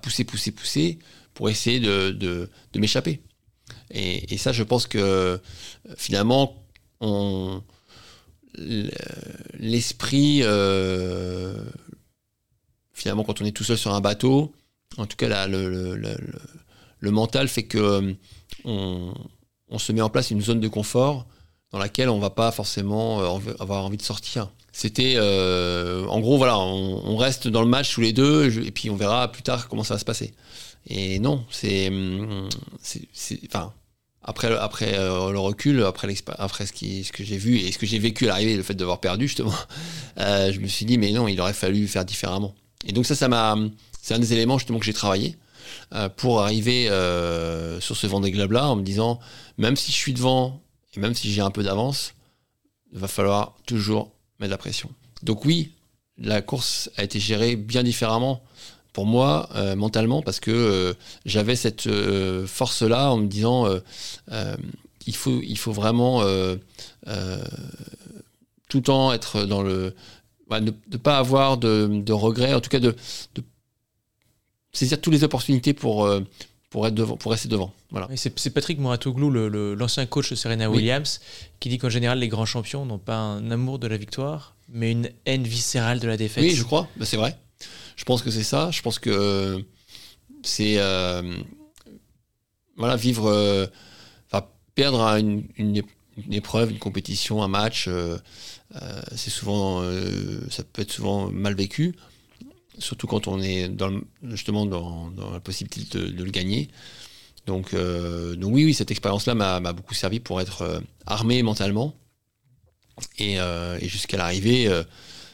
[0.03, 0.99] pousser, pousser, pousser,
[1.35, 3.21] pour essayer de, m'échapper?
[3.91, 5.38] Et, et, ça, je pense que
[5.97, 6.64] finalement,
[7.01, 7.62] on,
[8.55, 11.55] l'esprit euh,
[12.93, 14.53] finalement, quand on est tout seul sur un bateau,
[14.97, 18.15] en tout cas, le, mental fait que
[18.65, 19.15] on,
[19.79, 21.27] se met en place une zone de confort
[21.71, 23.21] dans laquelle on va pas forcément
[23.61, 24.51] avoir envie de sortir.
[24.73, 28.97] C'était, en gros, voilà, on, reste dans le match tous les deux, et puis on
[28.97, 30.35] verra plus tard comment ça va se passer.
[30.87, 31.93] Et non, c'est,
[33.47, 33.73] enfin,
[34.22, 36.72] après, après euh, le recul, après, après ce,
[37.12, 39.54] que j'ai vu et ce que j'ai vécu à l'arrivée, le fait d'avoir perdu justement,
[40.18, 42.54] euh, je me suis dit mais non, il aurait fallu faire différemment.
[42.87, 43.57] Et donc ça, ça m'a,
[44.00, 45.37] c'est un des éléments justement que j'ai travaillé
[45.94, 46.87] euh, pour arriver
[47.81, 49.18] sur ce Vendée Globe là en me disant
[49.57, 50.61] même si je suis devant
[50.94, 52.14] et même si j'ai un peu d'avance,
[52.92, 54.90] il va falloir toujours mettre la pression.
[55.22, 55.72] Donc oui,
[56.16, 58.42] la course a été gérée bien différemment
[58.92, 63.66] pour moi euh, mentalement parce que euh, j'avais cette euh, force là en me disant
[65.07, 66.22] il faut il faut vraiment
[68.68, 69.94] tout le temps être dans le
[70.51, 72.94] ne, de pas avoir de, regrets en tout cas de,
[74.72, 76.09] saisir toutes les opportunités pour
[76.70, 77.72] pour être devant, pour rester devant.
[77.90, 78.09] Voilà.
[78.16, 79.31] C'est Patrick Moratoglou,
[79.74, 81.20] l'ancien coach de Serena Williams,
[81.61, 84.92] qui dit qu'en général, les grands champions n'ont pas un amour de la victoire, mais
[84.92, 86.44] une haine viscérale de la défaite.
[86.44, 87.38] Oui, je crois, bah, c'est vrai.
[87.97, 88.71] Je pense que c'est ça.
[88.71, 89.61] Je pense que euh,
[90.42, 91.37] c'est euh,
[92.77, 93.66] voilà vivre, euh,
[94.75, 95.83] perdre une,
[96.31, 97.88] épreuve, une compétition, un match.
[99.16, 99.83] c'est souvent,
[100.51, 101.97] ça peut être souvent mal vécu,
[102.79, 106.68] surtout quand on est dans, justement dans, la possibilité de, le gagner.
[107.47, 111.97] Donc, oui, oui, cette expérience-là m'a beaucoup servi pour être armé mentalement.
[113.18, 113.38] Et
[113.83, 114.71] jusqu'à l'arrivée,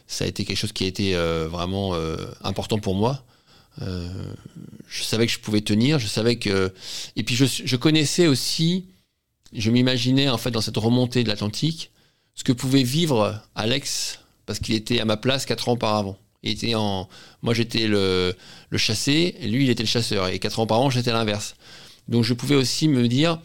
[0.06, 3.24] ça a été quelque chose qui a été euh, vraiment euh, important pour moi.
[3.82, 4.08] Euh,
[4.88, 6.72] je savais que je pouvais tenir, je savais que.
[7.16, 8.86] Et puis je, connaissais aussi,
[9.52, 11.90] je m'imaginais en fait dans cette remontée de l'Atlantique,
[12.34, 16.18] ce que pouvait vivre Alex, parce qu'il était à ma place quatre ans auparavant.
[16.42, 17.08] Il était en,
[17.42, 18.34] moi j'étais le,
[18.68, 20.28] le chassé, lui il était le chasseur.
[20.28, 21.56] Et quatre ans auparavant j'étais l'inverse.
[22.06, 23.40] Donc je pouvais aussi me dire,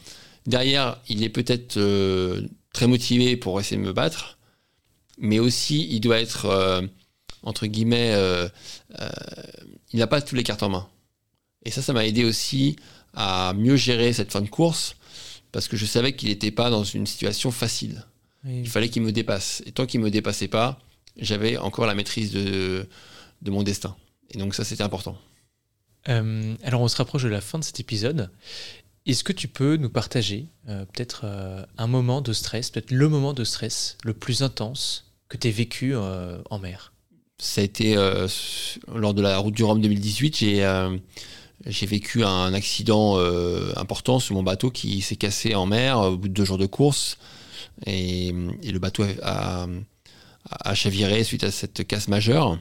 [0.45, 1.79] derrière il est peut-être
[2.73, 4.38] très motivé pour essayer de me battre,
[5.19, 6.81] mais aussi il doit être, euh,
[7.43, 8.47] entre guillemets, euh,
[8.99, 9.09] euh,
[9.91, 10.89] il n'a pas tous les cartes en main.
[11.63, 12.77] Et ça, ça m'a aidé aussi
[13.13, 14.95] à mieux gérer cette fin de course,
[15.51, 18.05] parce que je savais qu'il n'était pas dans une situation facile.
[18.45, 19.61] Il fallait qu'il me dépasse.
[19.65, 20.79] Et tant qu'il ne me dépassait pas,
[21.17, 22.87] j'avais encore la maîtrise de,
[23.41, 23.97] de mon destin.
[24.31, 25.17] Et donc ça, c'était important.
[26.05, 28.31] alors on se rapproche de la fin de cet épisode.
[29.05, 31.25] Est-ce que tu peux nous partager peut-être
[31.77, 35.51] un moment de stress, peut-être le moment de stress le plus intense que tu as
[35.51, 36.91] vécu euh, en mer
[37.37, 38.27] Ça a été euh,
[38.93, 40.35] lors de la route du Rhum 2018.
[40.35, 40.97] J'ai euh,
[41.65, 43.17] vécu un accident
[43.77, 46.65] important sur mon bateau qui s'est cassé en mer au bout de deux jours de
[46.65, 47.17] course.
[47.85, 49.67] Et, le bateau a,
[50.49, 52.59] a, chaviré suite à cette casse majeure.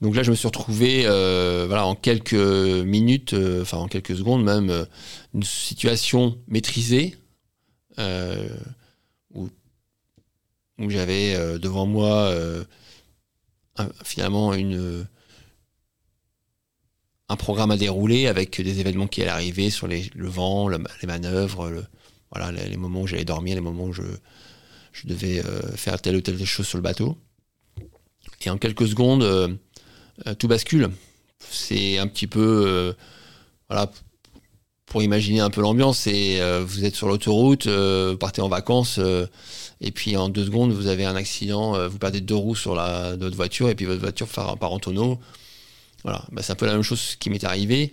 [0.00, 4.86] Donc là, je me suis retrouvé voilà, en quelques minutes, enfin en quelques secondes même,
[5.34, 7.16] une situation maîtrisée
[9.34, 9.48] où
[10.78, 12.64] où j'avais euh, devant moi euh,
[14.04, 15.06] finalement une,
[17.28, 21.86] un programme à dérouler avec des événements qui allaient arriver sur le vent, les manœuvres,
[22.32, 24.02] voilà, les, moments où j'allais dormir, les moments où je,
[25.04, 27.16] devais euh, faire telle ou telle chose sur le bateau.
[28.44, 29.58] Et en quelques secondes,
[30.38, 30.90] tout bascule.
[31.38, 32.94] C'est un petit peu,
[33.68, 33.90] voilà,
[34.86, 39.00] pour imaginer un peu l'ambiance, c'est vous êtes sur l'autoroute, vous partez en vacances
[39.80, 42.74] et puis en deux secondes, vous avez un accident, euh, vous perdez deux roues sur
[42.74, 45.18] la, votre voiture, et puis votre voiture part, en tonneau.
[46.02, 47.92] Voilà, bah, c'est un peu la même chose qui m'est arrivé.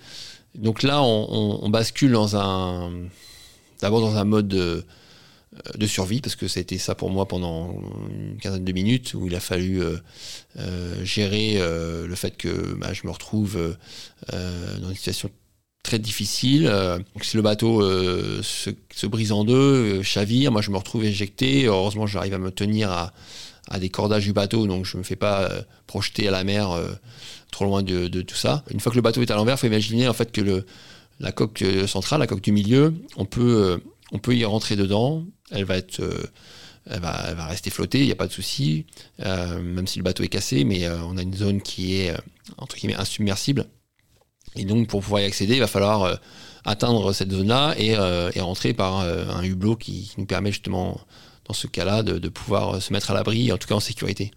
[0.56, 2.92] Donc là, on, bascule dans un,
[3.82, 4.86] d'abord dans un mode de,
[5.76, 7.76] de, survie, parce que ça a été ça pour moi pendant
[8.10, 9.98] une quinzaine de minutes, où il a fallu euh,
[10.58, 13.76] euh, gérer le fait que bah, je me retrouve
[14.32, 15.30] dans une situation
[15.86, 16.68] très difficile.
[16.68, 21.06] Euh, si le bateau euh, se, brise en deux, euh, chavire, moi je me retrouve
[21.06, 21.66] éjecté.
[21.66, 23.14] Heureusement, j'arrive à me tenir à,
[23.80, 25.50] des cordages du bateau, donc je ne me fais pas
[25.88, 26.78] projeter à la mer
[27.52, 28.64] trop loin de, tout ça.
[28.72, 30.66] Une fois que le bateau est à l'envers, il faut imaginer que
[31.20, 33.80] la coque centrale, la coque du milieu, on peut,
[34.28, 35.26] y rentrer dedans.
[35.50, 35.82] Elle va
[37.48, 38.86] rester flotter, il n'y a pas de souci,
[39.18, 42.14] même si le bateau est cassé, mais on a une zone qui est
[42.96, 43.66] insubmersible.
[44.56, 46.16] Et donc, pour pouvoir y accéder, il va falloir euh,
[46.64, 51.00] atteindre cette zone-là et, euh, rentrer par euh, un hublot qui, nous permet justement,
[51.48, 54.32] dans ce cas-là, de, pouvoir se mettre à l'abri, en tout cas en sécurité.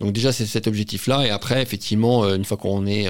[0.00, 1.26] Donc déjà, c'est cet objectif-là.
[1.26, 3.06] Et après, effectivement, une fois qu'on est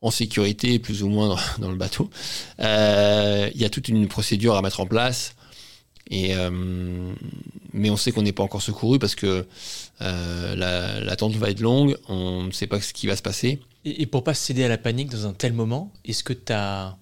[0.00, 2.10] en sécurité, plus ou moins dans, le bateau,
[2.58, 5.34] il y a toute une procédure à mettre en place.
[6.10, 6.34] Et,
[7.72, 9.46] mais on sait qu'on n'est pas encore secouru parce que
[10.00, 13.60] l'attente va être longue, on ne sait pas ce qui va se passer.
[13.84, 16.52] Et, et pour pas céder à la panique dans un tel moment, est-ce que tu
[16.52, 16.96] as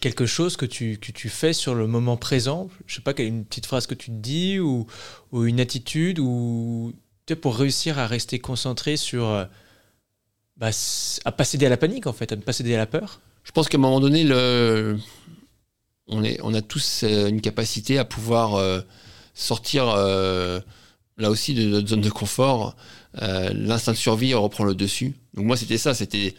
[0.00, 2.68] quelque chose que tu, que tu fais sur le moment présent?
[2.86, 4.86] Je sais pas, une petite phrase que tu te dis ou,
[5.32, 6.92] une attitude ou
[7.40, 9.44] pour réussir à rester concentré sur euh,
[10.56, 10.70] bah,
[11.24, 13.20] à pas céder à la panique en fait, à ne pas céder à la peur?
[13.44, 14.24] Je pense qu'à un moment donné,
[16.08, 18.80] on, est, on a tous euh, une capacité à pouvoir euh,
[19.32, 19.94] sortir
[21.20, 22.76] là aussi de notre zone de confort.
[23.14, 25.14] L'instinct de survie reprend le dessus.
[25.34, 26.34] Donc moi c'était ça, c'était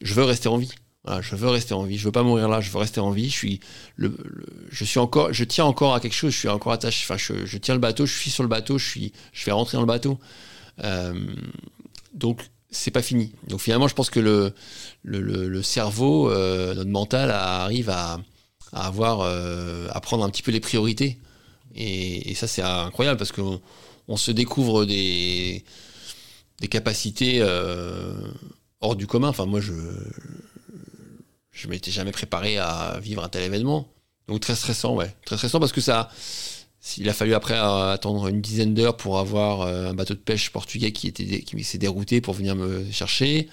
[0.00, 0.72] je veux rester en vie
[1.20, 3.28] je veux rester en vie, je veux pas mourir là, je veux rester en vie.
[3.28, 3.60] Je suis,
[3.96, 4.16] le,
[4.70, 7.04] je suis encore, je tiens encore à quelque chose, je suis encore attaché.
[7.08, 9.76] Enfin, je, tiens le bateau, je suis sur le bateau, je suis, je vais rentrer
[9.76, 10.18] dans le bateau.
[10.84, 11.12] Euh,
[12.14, 12.40] donc,
[12.70, 13.32] c'est pas fini.
[13.48, 18.20] Donc finalement, je pense que le, cerveau, euh, notre mental arrive à,
[18.72, 21.18] avoir, euh, à prendre un petit peu les priorités.
[21.74, 23.60] Et, ça, c'est incroyable parce on
[24.16, 25.64] se découvre des,
[26.70, 27.42] capacités
[28.80, 29.28] hors du commun.
[29.28, 29.72] Enfin, moi, je
[31.52, 33.86] je m'étais jamais préparé à vivre un tel événement.
[34.26, 35.14] Donc très stressant, ouais.
[35.24, 36.10] Très stressant parce que ça.
[36.98, 40.18] Il a fallu après euh, attendre une dizaine d'heures pour avoir euh, un bateau de
[40.18, 43.48] pêche portugais qui, était, qui s'est dérouté pour venir me chercher.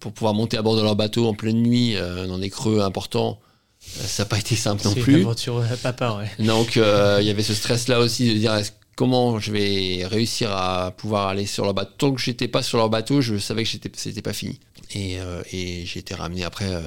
[0.00, 2.80] Pour pouvoir monter à bord de leur bateau en pleine nuit euh, dans des creux
[2.80, 3.38] importants,
[3.86, 5.02] ça n'a pas été simple non plus.
[5.04, 6.44] C'est une aventure papa, ouais.
[6.44, 8.60] Donc il y avait ce stress-là aussi de dire
[8.96, 11.92] comment je vais réussir à pouvoir aller sur leur bateau?
[11.98, 14.58] Tant que j'étais pas sur leur bateau, je savais que c'était pas fini.
[14.94, 16.80] Et, euh, j'ai été ramené après euh,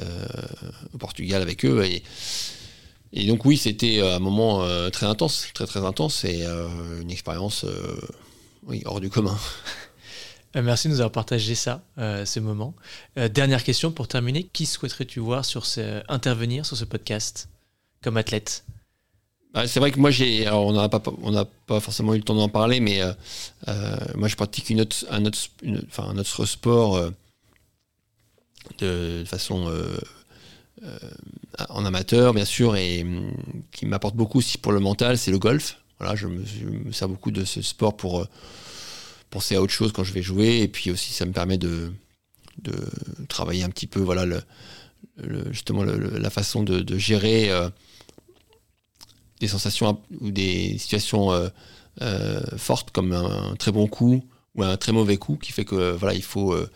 [0.00, 0.26] euh,
[0.94, 1.82] au Portugal avec eux.
[1.84, 2.02] Et,
[3.12, 6.44] et donc oui, c'était un moment très intense, très très intense et
[7.00, 7.66] une expérience
[8.66, 9.36] oui, hors du commun.
[10.54, 12.74] Merci de nous avoir partagé ça, ce moment.
[13.16, 14.44] dernière question pour terminer.
[14.52, 15.44] Qui souhaiterais-tu voir
[16.08, 17.48] intervenir sur ce podcast
[18.02, 18.64] comme athlète?
[19.66, 23.02] C'est vrai que moi, j'ai, on n'a pas, forcément eu le temps d'en parler, mais
[23.02, 23.12] euh,
[23.68, 27.10] euh, moi, je pratique un autre, sport euh,
[28.78, 29.70] de, façon
[31.68, 33.34] en amateur, bien sûr, et mm,
[33.72, 35.78] qui m'apporte beaucoup aussi pour le mental, c'est le golf.
[35.98, 38.26] Voilà, je me, sers beaucoup de ce sport pour
[39.32, 41.92] penser à autre chose quand je vais jouer, et puis aussi, ça me permet de,
[42.62, 42.72] de
[43.28, 44.42] travailler un petit peu, voilà, le,
[45.50, 47.50] justement, la façon de, gérer
[49.42, 51.48] des sensations ou des situations euh,
[52.00, 55.90] euh, fortes comme un très bon coup ou un très mauvais coup qui fait que
[55.90, 56.70] voilà il faut euh,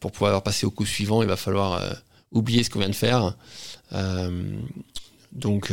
[0.00, 1.78] pour pouvoir passer au coup suivant il va falloir
[2.32, 3.36] oublier ce qu'on vient de faire.
[5.32, 5.72] Donc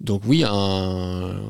[0.00, 1.40] donc oui un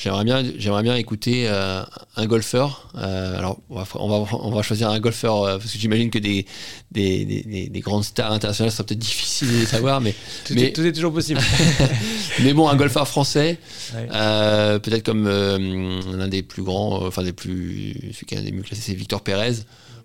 [0.00, 1.82] J'aimerais bien, j'aimerais bien écouter euh,
[2.16, 2.88] un golfeur.
[2.96, 6.46] Euh, alors, on va, on va, choisir un golfeur euh, parce que j'imagine que des
[6.90, 10.14] des, des, des, grandes stars internationales sera peut-être difficile de savoir, mais
[10.46, 11.38] tout, mais est, tout, est, toujours possible.
[12.42, 13.58] mais bon, un golfeur français,
[13.92, 18.62] peut-être comme l'un des plus grands, enfin des plus, celui qui est un des mieux
[18.62, 19.56] classés, c'est Victor Pérez,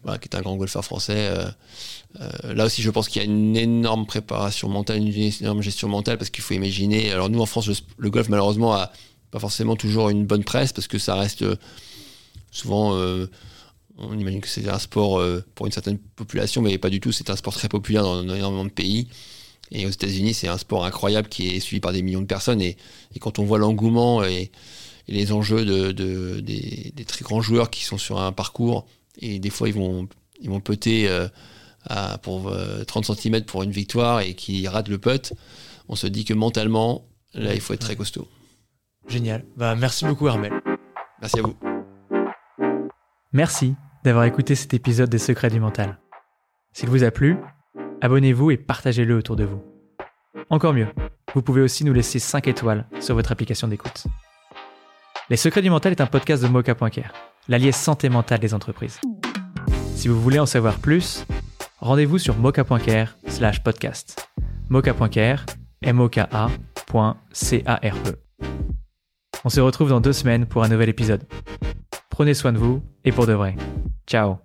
[0.03, 1.31] voilà, qui est un grand golfeur français.
[2.43, 6.17] là aussi, je pense qu'il y a une énorme préparation mentale, une énorme gestion mentale,
[6.17, 7.13] parce qu'il faut imaginer.
[7.13, 8.91] Alors nous, en France, le golf, malheureusement, a
[9.35, 11.57] pas forcément toujours une bonne presse parce que ça reste euh,
[12.51, 13.29] souvent euh,
[13.97, 17.11] on imagine que c'est un sport euh, pour une certaine population, mais pas du tout.
[17.11, 19.09] C'est un sport très populaire dans, énormément de pays.
[19.71, 22.61] Et aux États-Unis, c'est un sport incroyable qui est suivi par des millions de personnes.
[22.61, 22.77] Et,
[23.19, 24.51] quand on voit l'engouement et,
[25.09, 25.91] les enjeux de,
[26.39, 28.85] des, très grands joueurs qui sont sur un parcours,
[29.19, 30.07] et des fois ils vont,
[30.39, 31.09] ils vont putter
[31.85, 32.55] à, pour
[32.87, 35.33] 30 cm pour une victoire et qui ratent le putt,
[35.89, 38.27] on se dit que mentalement, là, il faut être très costaud.
[39.07, 39.45] Génial.
[39.55, 40.53] Bah, merci beaucoup, Armel.
[41.21, 41.55] Merci à vous.
[43.33, 45.97] Merci d'avoir écouté cet épisode des Secrets du Mental.
[46.73, 47.37] S'il vous a plu,
[48.01, 49.61] abonnez-vous et partagez-le autour de vous.
[50.49, 50.87] Encore mieux,
[51.33, 54.05] vous pouvez aussi nous laisser 5 étoiles sur votre application d'écoute.
[55.29, 57.13] Les Secrets du Mental est un podcast de Mocha.care,
[57.47, 58.99] l'allié santé mentale des entreprises.
[59.95, 61.25] Si vous voulez en savoir plus,
[61.79, 64.29] rendez-vous sur mocha.care slash podcast.
[64.69, 65.45] Mocha.care,
[65.81, 66.19] m o k
[67.31, 68.24] C A R E.
[69.45, 71.23] On se retrouve dans deux semaines pour un nouvel épisode.
[72.09, 73.55] Prenez soin de vous et pour de vrai.
[74.07, 74.44] Ciao